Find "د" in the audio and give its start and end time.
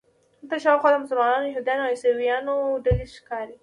0.91-0.95